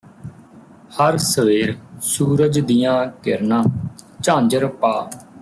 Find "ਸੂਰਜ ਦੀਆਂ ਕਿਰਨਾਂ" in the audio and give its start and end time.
2.01-3.63